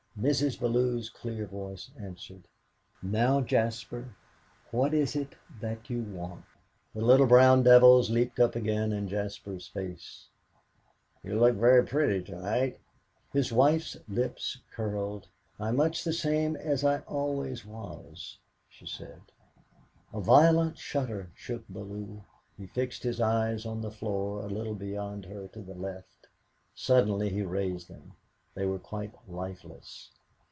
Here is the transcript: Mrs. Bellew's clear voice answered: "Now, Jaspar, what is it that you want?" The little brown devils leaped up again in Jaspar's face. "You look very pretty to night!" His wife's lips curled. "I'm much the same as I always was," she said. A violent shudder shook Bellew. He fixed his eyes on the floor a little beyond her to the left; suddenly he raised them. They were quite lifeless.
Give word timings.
Mrs. 0.19 0.59
Bellew's 0.59 1.09
clear 1.09 1.47
voice 1.47 1.89
answered: 1.99 2.43
"Now, 3.01 3.39
Jaspar, 3.41 4.15
what 4.69 4.93
is 4.93 5.15
it 5.15 5.33
that 5.61 5.89
you 5.89 6.03
want?" 6.03 6.45
The 6.93 7.01
little 7.01 7.25
brown 7.25 7.63
devils 7.63 8.11
leaped 8.11 8.39
up 8.39 8.55
again 8.55 8.91
in 8.91 9.07
Jaspar's 9.07 9.69
face. 9.69 10.27
"You 11.23 11.39
look 11.39 11.55
very 11.55 11.83
pretty 11.83 12.21
to 12.25 12.35
night!" 12.39 12.79
His 13.33 13.51
wife's 13.51 13.97
lips 14.07 14.59
curled. 14.73 15.27
"I'm 15.59 15.77
much 15.77 16.03
the 16.03 16.13
same 16.13 16.55
as 16.55 16.83
I 16.83 16.99
always 17.07 17.65
was," 17.65 18.37
she 18.69 18.85
said. 18.85 19.21
A 20.13 20.19
violent 20.21 20.77
shudder 20.77 21.31
shook 21.33 21.63
Bellew. 21.67 22.21
He 22.59 22.67
fixed 22.67 23.01
his 23.01 23.19
eyes 23.19 23.65
on 23.65 23.81
the 23.81 23.89
floor 23.89 24.41
a 24.41 24.47
little 24.49 24.75
beyond 24.75 25.25
her 25.25 25.47
to 25.47 25.61
the 25.61 25.73
left; 25.73 26.27
suddenly 26.75 27.29
he 27.29 27.41
raised 27.41 27.87
them. 27.87 28.13
They 28.53 28.65
were 28.65 28.79
quite 28.79 29.13
lifeless. 29.29 30.11